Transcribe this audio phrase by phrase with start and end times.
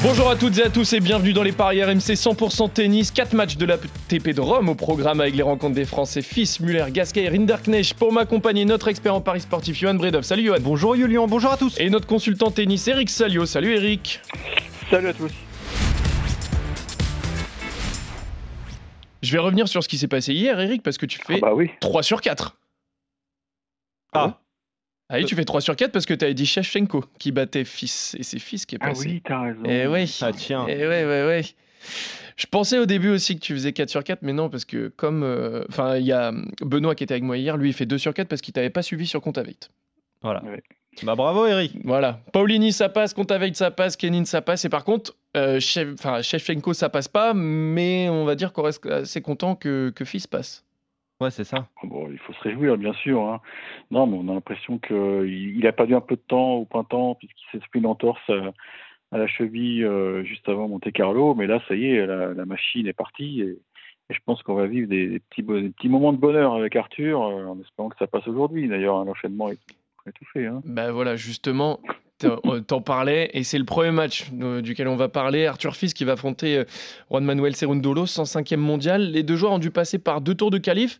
[0.00, 3.10] Bonjour à toutes et à tous et bienvenue dans les paris RMC 100% tennis.
[3.10, 6.60] 4 matchs de la TP de Rome au programme avec les rencontres des Français Fils,
[6.60, 7.94] Muller, Gasquet et Rinderknecht.
[7.94, 10.22] Pour m'accompagner, notre expert en paris sportif Johan Bredov.
[10.22, 10.58] Salut Johan.
[10.60, 11.74] Bonjour Julien, bonjour à tous.
[11.80, 13.44] Et notre consultant tennis Eric Salio.
[13.44, 14.20] Salut Eric.
[14.88, 15.32] Salut à tous.
[19.20, 21.46] Je vais revenir sur ce qui s'est passé hier, Eric, parce que tu fais Ah
[21.46, 21.70] bah oui.
[21.80, 22.56] 3 sur 4.
[24.12, 24.38] Ah.
[25.10, 27.64] Ah oui, tu fais 3 sur 4 parce que tu avais dit Shevchenko qui battait
[27.64, 28.14] Fils.
[28.18, 29.08] Et c'est Fils qui est Ah passé.
[29.08, 29.62] oui, t'as raison.
[29.64, 30.18] Eh oui.
[30.22, 30.66] Ah tiens.
[30.68, 31.42] Eh ouais, ouais, ouais.
[32.36, 34.88] Je pensais au début aussi que tu faisais 4 sur 4, mais non, parce que
[34.88, 35.22] comme.
[35.22, 37.96] euh, Enfin, il y a Benoît qui était avec moi hier, lui, il fait 2
[37.98, 39.56] sur 4 parce qu'il t'avait pas suivi sur Contaveit.
[40.22, 40.42] Voilà.
[40.44, 40.62] Ouais.
[41.04, 41.72] Bah bravo Eric.
[41.84, 42.20] Voilà.
[42.32, 44.64] Paulini, ça passe, Contaveit, ça passe, Kenin, ça passe.
[44.64, 49.20] Et par contre, euh, Shevchenko, ça passe pas, mais on va dire qu'on reste assez
[49.22, 50.64] content que, que Fils passe.
[51.20, 51.68] Ouais, c'est ça.
[51.82, 53.20] Ah Bon, il faut se réjouir, bien sûr.
[53.22, 53.40] hein.
[53.90, 57.16] Non, mais on a l'impression qu'il il a perdu un peu de temps au printemps,
[57.16, 61.34] puisqu'il s'est pris une entorse à, la cheville euh, juste avant Monte Carlo.
[61.34, 63.40] Mais là, ça y est, la, la machine est partie.
[63.40, 63.58] Et,
[64.10, 66.54] et je pense qu'on va vivre des, des petits, bo- des petits moments de bonheur
[66.54, 68.68] avec Arthur, euh, en espérant que ça passe aujourd'hui.
[68.68, 69.58] D'ailleurs, hein, l'enchaînement est,
[70.06, 70.46] est tout fait.
[70.46, 70.60] Hein.
[70.64, 71.80] Bah voilà, justement,
[72.18, 75.46] t'en euh, t'en parlais, et c'est le premier match euh, duquel on va parler.
[75.46, 76.64] Arthur Fils qui va affronter euh,
[77.10, 79.12] Juan Manuel Cerundolo, 105e mondial.
[79.12, 80.98] Les deux joueurs ont dû passer par deux tours de qualif.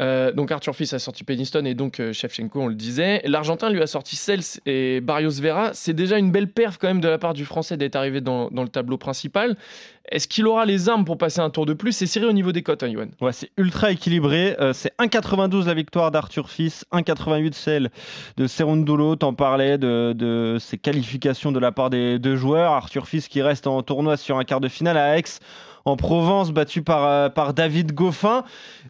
[0.00, 2.12] Euh, donc Arthur Fils a sorti Peniston et donc euh,
[2.54, 3.22] on le disait.
[3.24, 5.72] L'Argentin lui a sorti Cels et Barrios Vera.
[5.72, 8.50] C'est déjà une belle perf quand même de la part du Français d'être arrivé dans,
[8.50, 9.56] le tableau principal.
[10.10, 11.92] Est-ce qu'il aura les armes pour passer un tour de plus?
[11.92, 12.92] C'est serré au niveau des cotes, hein.
[13.20, 14.54] Ouais, c'est ultra équilibré.
[14.60, 17.90] Euh, c'est 1,92 la victoire d'Arthur Fils, 1,88 celle
[18.36, 19.16] de Serundolo.
[19.16, 22.72] T'en parlais de, de qualifications de la part des deux joueurs.
[22.72, 25.24] Arthur Fils qui reste en tournoi sur un quart de finale à Aix.
[25.84, 28.44] En Provence, battu par, euh, par David Goffin.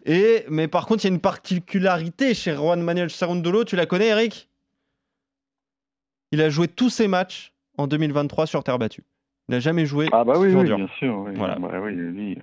[0.05, 3.65] Et, mais par contre, il y a une particularité chez Juan Manuel Serundolo.
[3.65, 4.49] Tu la connais, Eric?
[6.31, 9.03] Il a joué tous ses matchs en 2023 sur terre battue.
[9.47, 11.19] Il n'a jamais joué Ah bah oui, oui bien sûr.
[11.19, 11.33] Oui.
[11.35, 11.59] Voilà.
[11.59, 12.37] Bah oui,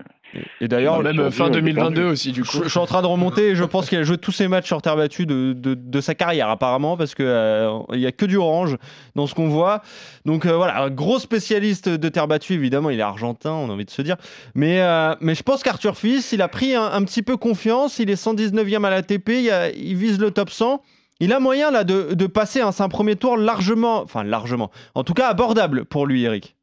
[0.61, 2.11] Et d'ailleurs, Ouais, Même euh, fin dur, il est 2022 perdu.
[2.13, 2.57] aussi, du coup.
[2.59, 4.49] Je, je suis en train de remonter et je pense qu'il a joué tous ses
[4.49, 8.07] matchs sur terre battue de, de, de sa carrière apparemment parce que euh, il y
[8.07, 8.77] a que du orange
[9.15, 9.83] dans ce qu'on voit.
[10.25, 13.73] Donc euh, voilà, un gros spécialiste de terre battue évidemment, il est argentin, on a
[13.73, 14.17] envie de se dire.
[14.55, 17.99] Mais, euh, mais je pense qu'Arthur Fils, il a pris un, un petit peu confiance,
[17.99, 20.81] il est 119e à l'ATP, il, a- il vise le top 100.
[21.21, 25.05] Il a moyen là de, de passer c'est un premier tour largement, enfin largement, en
[25.05, 26.57] tout cas abordable pour lui Eric.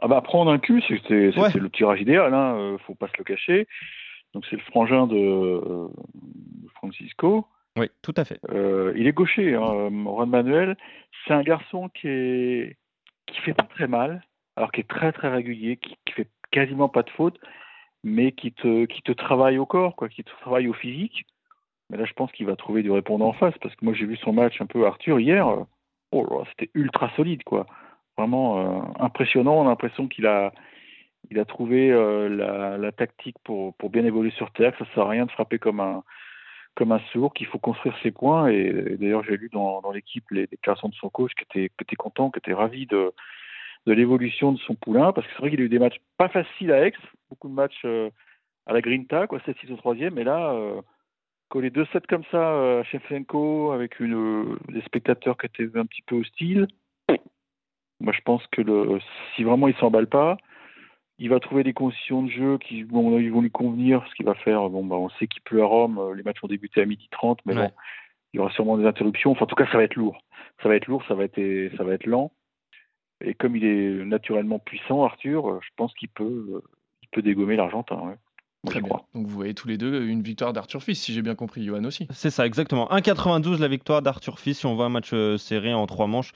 [0.00, 1.00] Ah bah prendre un cul, Ouais.
[1.08, 3.66] c'est le tirage idéal, hein, euh, faut pas se le cacher.
[4.34, 5.88] Donc c'est le frangin de, euh,
[6.74, 7.46] Francisco.
[7.76, 8.40] Oui, tout à fait.
[8.50, 10.76] Euh, il est gaucher, hein, Juan Manuel.
[11.26, 12.76] C'est un garçon qui est
[13.26, 14.22] qui fait pas très mal,
[14.56, 17.38] alors qui est très très régulier, qui, qui fait quasiment pas de fautes,
[18.04, 21.26] mais qui te qui te travaille au corps, quoi, qui te travaille au physique.
[21.90, 24.06] Mais là, je pense qu'il va trouver du répondant en face, parce que moi j'ai
[24.06, 25.46] vu son match un peu Arthur hier.
[26.12, 27.66] Oh c'était ultra solide, quoi.
[28.18, 29.60] Vraiment euh, impressionnant.
[29.60, 30.52] On a l'impression qu'il a
[31.46, 32.28] trouvé euh,
[32.76, 35.78] la, tactique pour, bien évoluer sur terre, que ça sert à rien de frapper comme
[35.80, 38.48] un sourd, qu'il faut construire ses points.
[38.48, 42.32] Et, d'ailleurs, j'ai lu dans, l'équipe les déclarations de son coach qui était, qui content,
[42.32, 43.12] qui était ravi de,
[43.86, 46.72] l'évolution de son poulain, parce que c'est vrai qu'il a eu des matchs pas faciles
[46.72, 46.94] à Aix,
[47.30, 48.10] beaucoup de matchs euh,
[48.66, 50.54] à la Grinta, quoi, 7-6 au troisième, et là,
[51.48, 56.66] coller 2-7 comme ça à Shevchenko, avec des spectateurs qui étaient un petit peu hostiles,
[58.00, 59.00] moi je pense que le,
[59.34, 60.36] si vraiment il s'emballe pas,
[61.18, 64.26] il va trouver des conditions de jeu qui bon, ils vont lui convenir, ce qu'il
[64.26, 64.68] va faire.
[64.70, 67.08] Bon, bah, on sait qu'il pleut à Rome, euh, les matchs ont débuté à midi
[67.10, 67.68] 30, mais Ouais.
[67.68, 67.72] bon,
[68.32, 69.32] il y aura sûrement des interruptions.
[69.32, 70.22] Enfin, en tout cas, ça va être lourd.
[70.62, 72.30] Ça va être lourd, ça va être, ça va être lent.
[73.20, 76.62] Et comme il est naturellement puissant, Arthur, euh, je pense qu'il peut, euh,
[77.02, 77.96] il peut dégommer l'Argentin.
[77.96, 78.14] Ouais.
[78.66, 78.96] Très bien.
[79.14, 81.84] Donc vous voyez tous les deux une victoire d'Arthur Fils, si j'ai bien compris, Johan
[81.84, 82.08] aussi.
[82.12, 82.88] C'est ça, exactement.
[82.90, 84.58] 1,92 la victoire d'Arthur Fils.
[84.58, 86.32] Si on voit un match euh, serré en trois manches,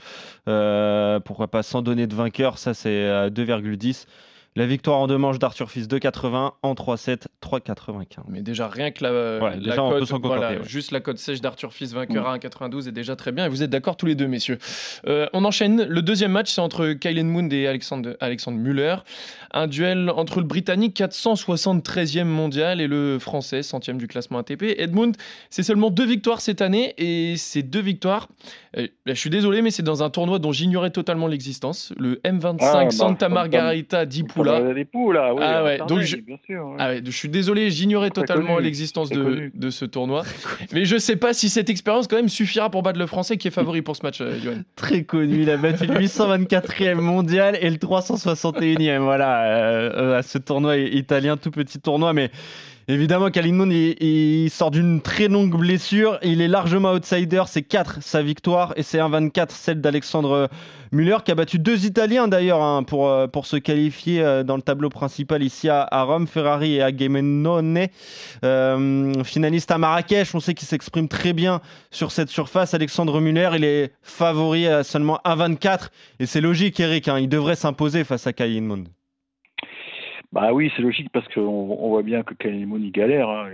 [0.49, 4.07] euh, pourquoi pas sans donner de vainqueur, ça c'est à 2,10.
[4.54, 8.04] La victoire en deux manches d'Arthur Fils 2,80 en 3-7 3,95.
[8.28, 9.13] Mais déjà, rien que la,
[9.43, 10.59] Ouais, cote, voilà, ouais.
[10.65, 13.47] juste la cote sèche d'Arthur Fils vainqueur à 1,92 est déjà très bien.
[13.47, 14.59] Et vous êtes d'accord tous les deux, messieurs.
[15.07, 15.84] Euh, on enchaîne.
[15.84, 18.97] Le deuxième match, c'est entre Kylen Moon et Alexandre, Alexandre Muller.
[19.53, 24.65] Un duel entre le Britannique 473e mondial et le Français 100e du classement ATP.
[24.78, 25.16] Edmund,
[25.48, 26.93] c'est seulement deux victoires cette année.
[26.98, 28.28] Et ces deux victoires,
[28.77, 31.93] euh, je suis désolé, mais c'est dans un tournoi dont j'ignorais totalement l'existence.
[31.98, 34.74] Le M25 Ah, bah, Santa Margarita 10 Santa Poula.
[34.74, 35.41] Des oui.
[35.41, 36.66] Ah ouais, donc je- bien sûr.
[36.66, 36.77] ouais.
[36.78, 40.22] Ah ouais, je suis désolé, j'ignorais totalement l'existence de, ce tournoi.
[40.72, 43.48] Mais je sais pas si cette expérience quand même suffira pour battre le Français qui
[43.48, 44.62] est favori pour ce match, euh, Johan.
[44.77, 48.98] Très connu, il a battu le 824e mondial et le 361e.
[48.98, 52.30] Voilà, euh, euh, à ce tournoi italien, tout petit tournoi, mais.
[52.89, 56.19] Évidemment, Kalinmon, il, il sort d'une très longue blessure.
[56.23, 57.43] Il est largement outsider.
[57.47, 60.49] C'est 4 sa victoire et c'est 1,24 celle d'Alexandre
[60.93, 64.57] Muller qui a battu deux Italiens d'ailleurs hein, pour, euh, pour se qualifier euh, dans
[64.57, 67.87] le tableau principal ici à, Rome, Ferrari et Agamenone.
[68.45, 72.75] Euh, finaliste à Marrakech, on sait qu'il s'exprime très bien sur cette surface.
[72.75, 75.89] Alexandre Muller, il est favori à seulement 1,24
[76.21, 77.09] et c'est logique, Eric.
[77.09, 78.84] hein, il devrait s'imposer face à Kalinmon.
[80.33, 83.29] Bah oui, c'est logique parce qu'on on voit bien que Kalimon il galère.
[83.29, 83.51] hein.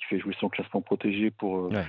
[0.00, 1.84] Il fait jouer son classement protégé pour, euh, Ouais.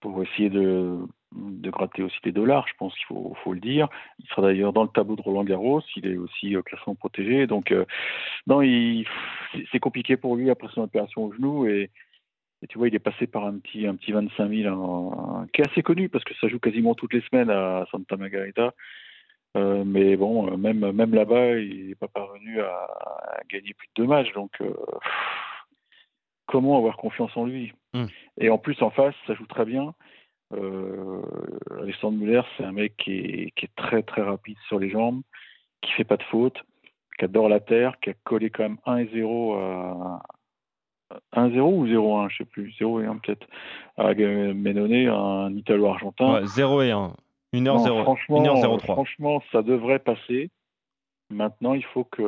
[0.00, 0.98] pour essayer de,
[1.32, 3.88] de gratter aussi des dollars, je pense qu'il faut, faut le dire.
[4.18, 7.46] Il sera d'ailleurs dans le tableau de Roland Garros, il est aussi au classement protégé.
[7.46, 7.84] Donc, euh,
[8.48, 9.06] non, il-
[9.70, 11.66] c'est- compliqué pour lui après son opération au genou.
[11.68, 11.90] Et,
[12.62, 15.60] et tu vois, il est passé par un petit, un petit 25 000 en- qui
[15.60, 18.74] est assez connu parce que ça joue quasiment toutes les semaines à Santa Margarita.
[19.56, 23.88] Euh, mais bon, euh, même, même là-bas, il n'est pas parvenu à, à gagner plus
[23.88, 24.32] de deux matchs.
[24.32, 24.74] Donc, euh,
[26.46, 27.72] comment avoir confiance en lui?
[27.94, 28.06] Mm.
[28.38, 29.94] Et en plus, en face, ça joue très bien.
[30.54, 31.22] Euh,
[31.80, 35.22] Alexandre Muller, c'est un mec qui est, qui est très très rapide sur les jambes,
[35.80, 36.62] qui fait pas de faute,
[37.18, 40.22] qui adore la terre, qui a collé quand même 1 et 0 à
[41.34, 43.46] 1-0 ou 0-1, je sais plus, 0 et 1 peut-être,
[43.96, 46.34] à Menone, un Italo-Argentin.
[46.34, 47.12] Ouais, 0 et 1.
[47.52, 47.62] 1h0.
[47.62, 48.80] Non, franchement, 1h03.
[48.80, 50.50] franchement, ça devrait passer.
[51.30, 52.22] Maintenant, il faut que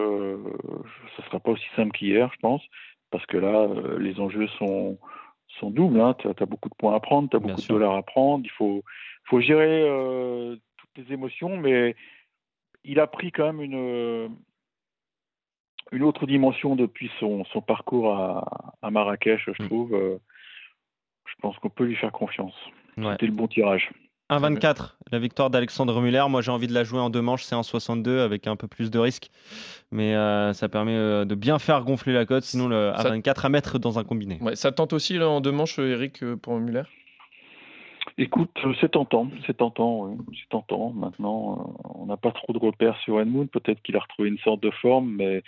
[1.16, 2.62] ce ne sera pas aussi simple qu'hier, je pense,
[3.10, 4.98] parce que là, euh, les enjeux sont,
[5.60, 6.00] sont doubles.
[6.00, 6.14] Hein.
[6.18, 7.74] Tu as, beaucoup de points à prendre, tu as Bien beaucoup sûr.
[7.74, 8.44] de dollars à prendre.
[8.44, 8.82] Il faut,
[9.24, 11.94] faut gérer euh, toutes les émotions, mais
[12.84, 14.36] il a pris quand même une,
[15.92, 19.66] une autre dimension depuis son, son parcours à, à Marrakech, je Mm.
[19.66, 19.94] trouve.
[19.94, 20.18] Euh,
[21.26, 22.54] Je pense qu'on peut lui faire confiance.
[22.96, 23.12] Ouais.
[23.12, 23.90] C'était le bon tirage.
[24.30, 26.24] 1,24 la victoire d'Alexandre Muller.
[26.28, 27.44] Moi, j'ai envie de la jouer en deux manches.
[27.44, 29.30] C'est 1,62 avec un peu plus de risque.
[29.90, 32.44] Mais euh, ça permet euh, de bien faire gonfler la cote.
[32.44, 34.38] Sinon, le Ça- 1,24 à mettre dans un combiné.
[34.42, 36.82] Ouais, ça tente aussi là, en deux manches, euh, Eric, pour Muller?
[38.20, 40.90] Écoute, c'est tentant, c'est tentant, oui, c'est tentant.
[40.90, 43.48] Maintenant, euh, on n'a pas trop de repères sur Edmund.
[43.48, 45.42] Peut-être qu'il a retrouvé une sorte de forme, mais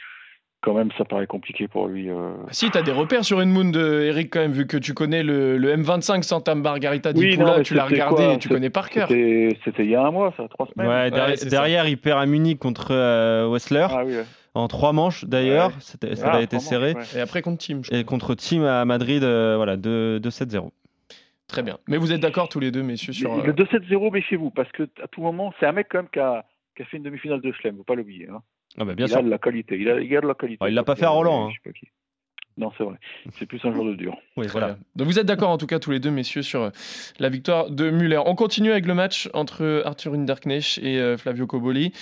[0.63, 2.11] quand même, ça paraît compliqué pour lui.
[2.11, 2.33] euh.
[2.47, 5.57] Ah, Si, t'as des repères sur Edmund, Eric, quand même, vu que tu connais le,
[5.57, 8.49] le M25 Santa Margarita di Oui, Pula, non, mais tu l'as regardé quoi et tu
[8.49, 9.09] connais par cœur.
[9.09, 10.89] C'était il y a un mois, ça, trois semaines.
[10.89, 11.11] Ouais,
[11.49, 13.87] derrière, il perd à Munich contre euh, Wessler.
[13.91, 14.25] Ah oui, ouais.
[14.55, 15.69] En trois manches d'ailleurs.
[15.69, 16.15] Ouais.
[16.17, 16.95] Ça Ah, a été vraiment, serré.
[16.95, 17.03] ouais.
[17.17, 20.71] Et après contre Team, je Et contre Team à Madrid, euh, voilà, 2-7-0.
[21.47, 21.79] Très bien.
[21.89, 23.35] Mais vous êtes d'accord tous les deux, messieurs, sur.
[23.43, 26.19] Le euh, 2-7-0, méfiez-vous, parce que à tout moment, c'est un mec quand même qui
[26.21, 26.45] a,
[26.77, 28.29] qui a fait une demi-finale de Chelem, faut pas l'oublier.
[28.29, 28.41] Hein.
[28.79, 29.19] Ah bah, bien il sûr.
[29.19, 30.59] a de la qualité, il a, il a de la qualité.
[30.63, 31.51] Oh, il l'a pas fait à Roland, hein.
[31.51, 31.89] je sais pas qui.
[32.61, 32.97] Non, c'est vrai.
[33.39, 34.19] C'est plus un jour de dur.
[34.37, 34.77] Oui, voilà.
[34.95, 36.71] Donc vous êtes d'accord en tout cas tous les deux messieurs sur euh,
[37.19, 38.21] la victoire de Muller.
[38.27, 41.93] On continue avec le match entre Arthur Hinderknecht et euh, Flavio Coboli.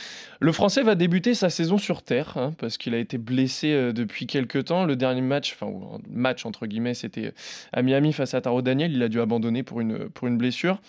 [0.40, 3.92] Le Français va débuter sa saison sur terre hein, parce qu'il a été blessé euh,
[3.92, 4.84] depuis quelques temps.
[4.84, 7.32] Le dernier match, enfin euh, match entre guillemets, c'était
[7.72, 8.92] à Miami face à Taro Daniel.
[8.92, 10.80] Il a dû abandonner pour une, pour une blessure.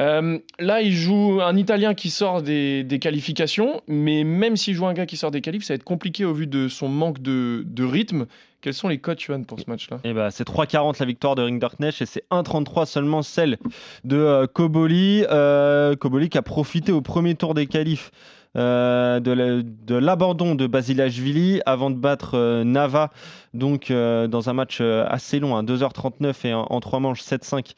[0.00, 4.86] Euh, là, il joue un Italien qui sort des, des qualifications, mais même s'il joue
[4.86, 7.22] un gars qui sort des qualifs, ça va être compliqué au vu de son manque
[7.22, 8.26] de, de rythme.
[8.64, 11.42] Quels sont les codes, Johan, pour ce match-là Et bah, c'est 3,40 la victoire de
[11.42, 13.58] Rinderknecht et c'est 1,33 seulement celle
[14.04, 15.22] de euh, Koboli.
[15.30, 18.10] Euh, Koboli qui a profité au premier tour des qualifs
[18.56, 23.10] euh, de la- de l'abandon de Basilashvili avant de battre Nava
[23.52, 27.72] donc dans un match assez long, hein, 2h39 et en, en 3 manches 7-5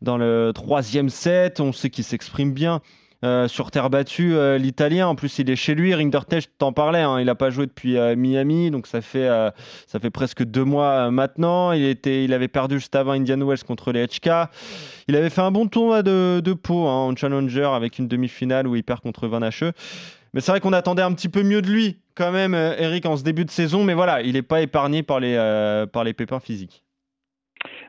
[0.00, 1.60] dans le troisième set.
[1.60, 2.80] On sait qu'il s'exprime bien.
[3.24, 5.06] Euh, sur terre battue, euh, l'Italien.
[5.06, 5.94] En plus, il est chez lui.
[5.94, 7.00] Rinderknecht, t'en parlais.
[7.00, 9.28] hein, il n'a pas joué depuis euh, Miami, donc ça fait
[9.86, 11.72] ça fait presque deux mois maintenant.
[11.72, 14.28] Il, était, il avait perdu juste avant Indian Wells contre les HK.
[15.08, 18.66] Il avait fait un bon tournoi de, de Pau hein, en Challenger avec une demi-finale
[18.66, 19.40] où il perd contre Van.
[19.40, 23.16] Mais c'est vrai qu'on attendait un petit peu mieux de lui quand même, Eric, en
[23.16, 23.84] ce début de saison.
[23.84, 25.36] Mais voilà, il n'est pas épargné par les,
[25.92, 26.82] par les pépins physiques.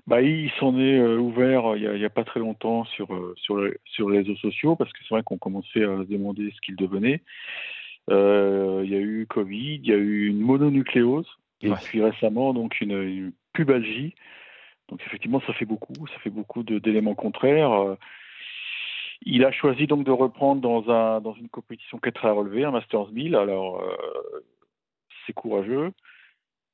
[0.06, 3.34] Bah, il s'en est euh, ouvert euh, il y, a, pas très longtemps sur, euh,
[3.38, 6.52] sur, les, sur les réseaux sociaux parce que c'est vrai qu'on commençait à se demander
[6.54, 7.22] ce qu'il devenait.
[8.10, 11.28] Euh, il y a eu Covid, il y a eu une mononucléose
[11.62, 11.78] et Ouais.
[11.86, 14.14] puis récemment donc une, une pubalgie.
[14.90, 17.72] Donc effectivement ça fait beaucoup, ça fait beaucoup d'éléments contraires.
[17.72, 17.96] Euh,
[19.26, 22.66] Il a choisi donc de reprendre dans, un, dans une compétition qui est très relevée,
[22.66, 23.36] un Masters 1000.
[23.36, 23.82] Alors
[25.26, 25.94] c'est courageux.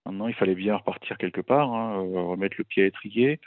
[0.06, 3.39] Maintenant, il fallait bien repartir quelque part, hein, euh, remettre le pied à l'étrier.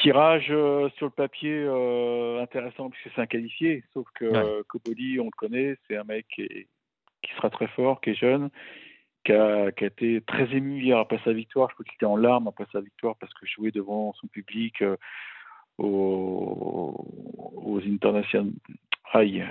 [0.00, 5.18] Tirage euh, sur le papier euh, intéressant puisque c'est un qualifié, sauf que Ouais.
[5.20, 6.68] on le connaît, c'est un mec qui est,
[7.22, 8.48] qui sera très fort, qui est jeune,
[9.24, 11.68] qui a, qui a été très ému hier après sa victoire.
[11.68, 14.80] Je crois qu'il était en larmes après sa victoire parce que jouer devant son public
[14.80, 14.96] euh,
[15.76, 16.94] aux,
[17.52, 18.52] aux internationaux.
[19.12, 19.44] Aïe.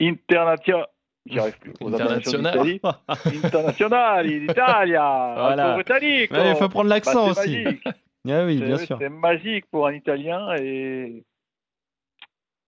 [0.00, 0.86] International.
[1.26, 1.72] J'y arrive plus.
[1.80, 2.58] Aux International.
[3.44, 5.32] International d'Italia.
[5.36, 5.74] Voilà.
[5.74, 6.30] Britannique.
[6.32, 7.62] Il faut prendre Bah, l'accent c'est aussi.
[7.64, 7.84] magique.
[8.26, 8.96] Ah oui, C'est- bien sûr.
[8.98, 11.24] C'est magique pour un Italien et,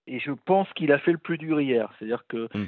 [0.07, 1.91] et je pense qu'il a fait le plus dur hier.
[1.99, 2.67] C'est-à-dire que, Mm.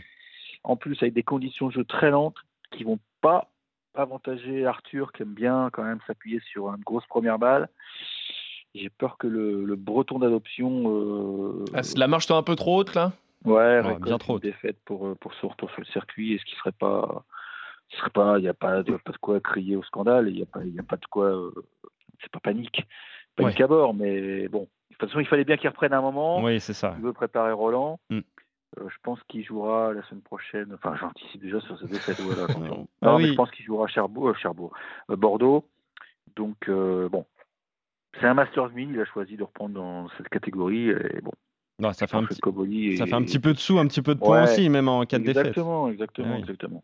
[0.64, 2.38] en plus, avec des conditions de jeu très lentes
[2.73, 3.49] qui vont pas
[3.95, 7.68] avantager Arthur, qui aime bien quand même s'appuyer sur une grosse première balle.
[8.75, 10.85] J'ai peur que le, le breton d'adoption.
[10.87, 13.12] euh, Ah, la marche toi un peu trop haute là?
[13.45, 16.35] Ouais, bien trop défaite pour, euh, pour son retour sur le circuit.
[16.35, 17.25] Et ce qui serait pas.
[17.90, 18.38] Ce serait pas.
[18.38, 20.28] Il n'y a pas, de- quoi crier au scandale.
[20.28, 21.26] Il n'y a, pas- y a pas de quoi.
[21.26, 21.50] euh,
[22.21, 22.87] c'est pas panique.
[23.37, 24.62] Panique à bord, mais bon.
[24.90, 26.42] De toute façon, il fallait bien qu'il reprenne un moment.
[26.42, 26.95] Oui, c'est ça.
[26.99, 28.00] Il veut préparer Roland.
[28.11, 28.18] Mm.
[28.78, 30.73] Euh, je pense qu'il jouera la semaine prochaine.
[30.75, 32.21] Enfin, j'anticipe déjà sur cette défaite.
[32.21, 32.47] Voilà.
[33.00, 33.30] Ah non, mais oui.
[33.30, 34.73] je pense qu'il jouera à Cherbourg, euh, Cherbourg,
[35.11, 35.64] euh, Bordeaux.
[36.37, 37.25] Donc, bon.
[38.21, 38.90] C'est un Masters 1000.
[38.90, 40.88] Il a choisi de reprendre dans cette catégorie.
[40.90, 41.30] Et bon,
[41.80, 43.87] Non, ça fait un petit, Koboli ça est- fait un petit peu de sous, un
[43.87, 44.50] petit peu de points Ouais.
[44.50, 45.47] aussi, même en cas de défaite.
[45.47, 46.40] Exactement, exactement, oui.
[46.40, 46.82] exactement.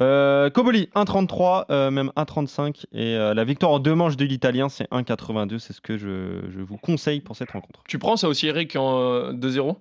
[0.00, 2.86] Euh, Koboli, 1,33, euh, même 1,35.
[2.92, 5.58] Et euh, la victoire en deux manches de l'Italien, c'est 1,82.
[5.58, 7.82] C'est ce que je, je vous conseille pour cette rencontre.
[7.88, 9.76] Tu prends ça aussi, Eric, en euh, 2-0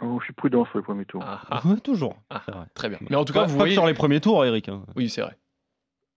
[0.00, 1.22] Oh, je suis prudent sur le premier tour.
[1.24, 2.16] ah, ah, Ouais, toujours.
[2.30, 2.42] ah.
[2.74, 2.98] Très bien.
[3.08, 3.74] Mais en tout cas, Pas- vous pas voyez.
[3.74, 4.68] sur les premiers tours, Eric.
[4.68, 4.82] hein.
[4.96, 5.36] Oui, c'est vrai.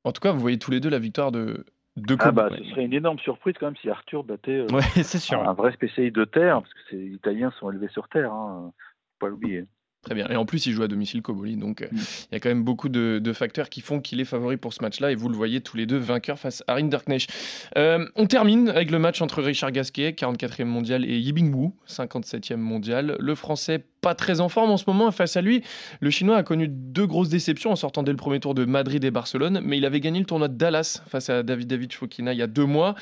[0.06, 2.64] En tout cas, vous voyez tous les deux la victoire de, de Ah bah, ce
[2.66, 5.48] serait une énorme surprise quand même si Arthur battait euh, Ouais, c'est sûr.
[5.48, 8.72] un vrai spécialiste de terre, parce que les Italiens sont élevés sur terre, hein.
[8.76, 9.66] faut pas l'oublier.
[10.06, 10.28] Très bien.
[10.30, 11.58] Et en plus, il joue à domicile Koboli.
[11.58, 11.98] Donc, euh, Mm.
[12.32, 14.72] il y a quand même beaucoup de, de facteurs qui font qu'il est favori pour
[14.74, 15.12] ce match-là.
[15.12, 17.30] Et vous le voyez tous les deux vainqueurs face à Rinderknecht.
[17.78, 22.58] Euh, on termine avec le match entre Richard Gasquet, 44e mondial, et Yibing Wu, 57e
[22.58, 23.16] mondial.
[23.20, 25.10] Le français, pas très en forme en ce moment.
[25.12, 25.64] Face à lui,
[26.00, 29.04] le chinois a connu deux grosses déceptions en sortant dès le premier tour de Madrid
[29.04, 29.60] et Barcelone.
[29.64, 32.44] Mais il avait gagné le tournoi de Dallas face à David David Fokina il y
[32.44, 32.94] a deux mois.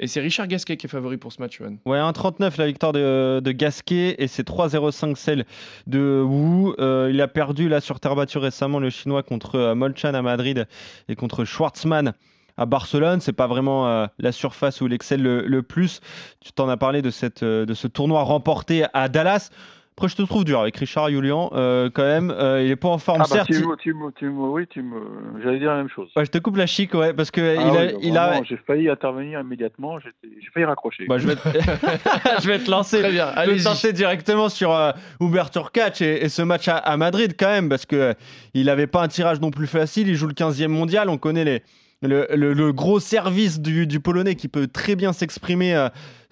[0.00, 1.76] Et c'est Richard Gasquet qui est favori pour ce match, Johan.
[1.84, 5.44] Ouais, 1,39 la victoire de, Gasquet et c'est 3,05 celle
[5.86, 6.74] de Wu.
[6.78, 10.22] Euh, il a perdu là sur terre battue récemment le chinois contre euh, Molchan à
[10.22, 10.66] Madrid
[11.08, 12.12] et contre Schwartzmann
[12.56, 13.20] à Barcelone.
[13.20, 16.00] C'est pas vraiment euh, la surface où il excelle le, plus.
[16.40, 19.50] Tu t'en as parlé de ce tournoi remporté à Dallas.
[19.98, 22.30] Après, je te trouve dur avec Richard Julian euh, quand même.
[22.30, 23.48] Euh, il est pas en forme, Ah bah, certes.
[23.48, 24.96] tu, me- tu, me- tu me- oui, tu me,
[25.42, 26.08] j'allais dire la même chose.
[26.14, 28.40] Ouais, je te coupe la chic, ouais, parce que Ah il a, oui, il a,
[28.44, 30.10] J'ai failli intervenir immédiatement, j'ai
[30.54, 31.04] failli raccrocher.
[31.08, 31.48] Bah, je, vais te...
[32.42, 33.00] je vais te lancer.
[33.00, 36.68] Très bien, Je vais te lancer directement sur euh, Hubert Turkac et, et ce match
[36.68, 38.14] à, à Madrid quand même, parce que euh,
[38.54, 40.06] il n'avait pas un tirage non plus facile.
[40.06, 41.08] Il joue le 15e mondial.
[41.08, 41.62] On connaît les,
[42.02, 45.88] le, le- le gros service du, du Polonais qui peut très bien s'exprimer euh,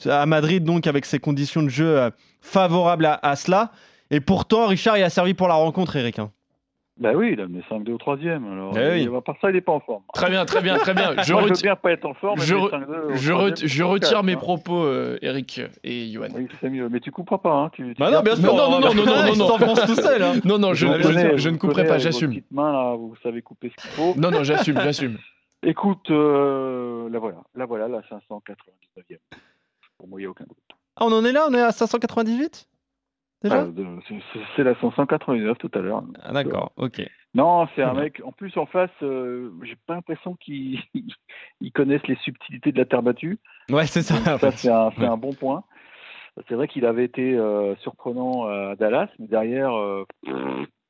[0.06, 3.73] à Madrid, donc avec ses conditions de jeu euh, favorables à, à cela.
[4.11, 6.18] Et pourtant, Richard, il a servi pour la rencontre, Eric.
[6.20, 6.30] hein.
[6.99, 8.50] Bah oui, il a mené 5-2 au troisième.
[8.50, 9.08] Alors, Eh oui.
[9.14, 10.02] à part ça, il n'est pas en forme.
[10.14, 11.11] Très bien, très bien, très bien.
[11.23, 13.14] Je, Moi, je veux reti- bien pas être en forme, mais je re- 5-2 au
[13.16, 14.37] je, re- je retire mes hein.
[14.37, 16.28] propos, euh, Eric et Johan.
[16.35, 16.88] Oui, c'est mieux.
[16.88, 17.70] Mais tu couperas pas, hein.
[17.75, 18.44] Tu, tu Bah non, bien sûr.
[18.54, 19.75] Non, non, non, non, non, non, non.
[19.75, 20.23] tout seul.
[20.23, 20.32] hein.
[20.46, 22.32] Non, non, je, vous je- ne couperai pas, j'assume.
[22.54, 24.14] là, vous savez couper ce qu'il faut.
[24.16, 25.18] Non, non, j'assume, j'assume.
[25.66, 29.18] Écoute, euh, la voilà, la voilà, la 599e.
[29.99, 30.56] Pour moi, il n'y a aucun doute.
[30.96, 32.68] Ah, on en est là On est à 598
[33.42, 33.62] Déjà?
[33.62, 33.85] Ah, de-
[34.56, 36.02] c'est- la 599 tout à l'heure.
[36.23, 37.02] Ah, D'accord, ok.
[37.35, 38.23] Non, c'est un mec.
[38.25, 40.80] En plus, en face, euh, j'ai pas l'impression qu'ils
[41.61, 43.38] ils connaissent les subtilités de la terre battue.
[43.68, 44.14] Ouais, c'est ça.
[44.14, 45.06] Donc, ça, c'est un, c'est Ouais.
[45.08, 45.64] un bon point.
[46.49, 50.04] C'est vrai qu'il avait été euh, surprenant à Dallas, mais derrière, euh,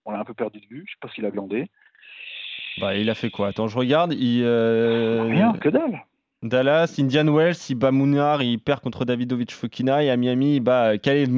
[0.05, 0.85] on l'a un peu perdu de vue.
[0.87, 1.69] Je sais pas s'il a glandé.
[2.79, 3.49] Bah, il a fait quoi?
[3.49, 4.13] Attends, je regarde.
[4.13, 6.05] Il, euh, Rien, que dalle.
[6.43, 10.61] Dallas, Indian Wells, il bat Mounar, il perd contre Davidovic Fokina et à Miami, il
[10.61, 11.31] bat euh, Khaled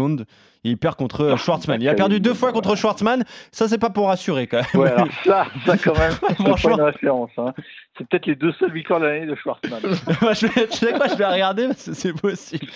[0.64, 1.80] il perd contre euh, Ah, Schwartzmann.
[1.80, 2.80] Il a perdu deux fois contre voilà.
[2.80, 3.25] Schwartzmann.
[3.52, 4.83] Ça, c'est pas pour rassurer quand même.
[4.83, 7.30] Ouais, alors ça, ça quand même, c'est pas une référence.
[7.38, 7.54] Hein.
[7.97, 9.80] C'est peut-être les deux seules victoires de l'année de Schwartzmann.
[10.23, 12.66] Moi, je vais, tu sais quoi, je vais regarder parce que c'est possible.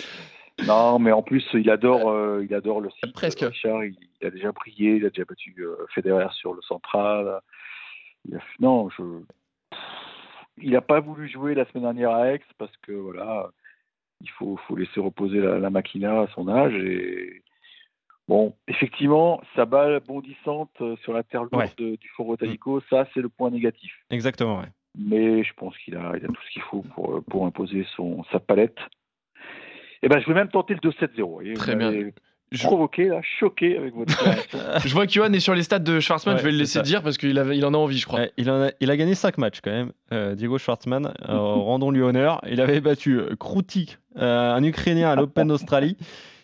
[0.65, 3.13] non, mais en plus, il adore, euh, il adore le site.
[3.13, 3.41] Presque.
[3.41, 7.41] Richard, il, il a déjà brillé, il a déjà battu euh, Federer sur le central.
[8.59, 9.03] Non, je.
[10.57, 13.49] Il n'a pas voulu jouer la semaine dernière à Aix parce que voilà,
[14.21, 17.41] il faut, faut laisser reposer la, la machina à son âge et
[18.27, 21.97] bon, effectivement, sa balle bondissante euh, sur la terre lourde Ouais.
[21.97, 23.91] du Fort Botanico, ça c'est le point négatif.
[24.11, 24.69] Exactement, ouais.
[24.95, 27.85] Mais je pense qu'il a, il a tout ce qu'il faut pour, euh, pour imposer
[27.95, 28.77] son, sa palette.
[30.03, 31.21] Et ben, je vais même tenter le 2-7-0.
[31.23, 31.91] vous voyez, Très bien.
[32.53, 34.13] Je, Provoqué, là, choqué avec votre
[34.85, 36.83] je vois que Johan est sur les stats de Schwarzman, Ouais, je vais le laisser
[36.83, 38.19] dire parce qu'il il en a envie, je crois.
[38.19, 41.13] Ouais, il, en a, il a gagné 5 matchs quand même, euh, Diego Schwartzmann.
[41.27, 42.41] Euh, Rendons-lui honneur.
[42.47, 45.97] Il avait battu euh, Krutik, euh, un Ukrainien à l'Open d'Australie.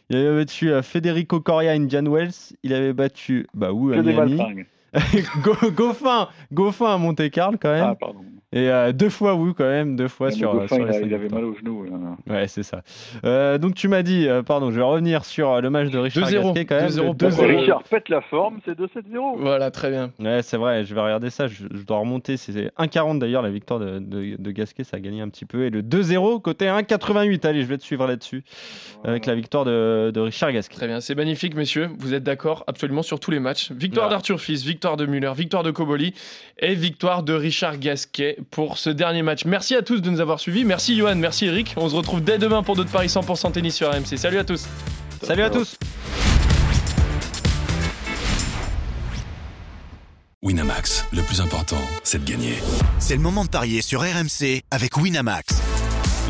[0.09, 2.55] Il avait battu euh, Federico Coria Indian Wells.
[2.63, 4.65] Il avait battu bah, à Miami?
[5.43, 7.83] Go- Goffin, Goffin à Monte-Carlo quand même.
[7.83, 8.21] Ah, pardon.
[8.51, 11.13] Et euh, deux fois oui quand même, deux fois sur, Goffin, sur il, a- il
[11.13, 11.85] avait mal au genou.
[12.27, 12.81] Ouais, c'est ça.
[13.23, 15.99] Euh, donc tu m'as dit, euh, pardon, je vais revenir sur euh, le match de
[15.99, 16.87] Richard 2-0, Gasquet quand même.
[16.89, 17.59] 2-0 le pour 2-0.
[17.59, 19.37] Richard pète la forme, c'est 2-7-0.
[19.39, 20.11] Voilà, très bien.
[20.19, 22.37] Ouais, c'est vrai, je vais regarder ça, je, je dois remonter.
[22.37, 25.65] C'est 1,40 d'ailleurs la victoire de, de, de Gasquet, ça a gagné un petit peu.
[25.65, 27.45] Et le 2-0 côté 1,88.
[27.45, 28.43] Allez, je vais te suivre là-dessus
[29.03, 30.75] avec la victoire de, de Richard Gasquet.
[30.75, 31.89] Très bien, c'est magnifique, messieurs.
[31.99, 33.71] Vous êtes d'accord absolument sur tous les matchs.
[33.71, 34.15] Victoire Voilà.
[34.17, 36.15] d'Arthur Fils, victoire de Muller, victoire de Koboli
[36.57, 39.45] et victoire de Richard Gasquet pour ce dernier match.
[39.45, 40.65] Merci à tous de nous avoir suivis.
[40.65, 41.73] Merci Johan, merci Eric.
[41.77, 44.17] On se retrouve dès demain pour d'autres paris 100% tennis sur RMC.
[44.17, 44.67] Salut à tous.
[45.23, 45.77] Salut à tous
[50.41, 52.55] Winamax, le plus important, c'est de gagner.
[52.97, 55.61] C'est le moment de parier sur RMC avec Winamax.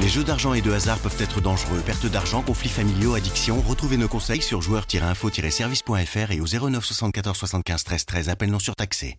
[0.01, 1.81] Les jeux d'argent et de hasard peuvent être dangereux.
[1.85, 3.61] Perte d'argent, conflits familiaux, addiction.
[3.61, 8.29] Retrouvez nos conseils sur joueurs-info-service.fr et au 09 74 75 13 13.
[8.29, 9.17] Appel non surtaxé.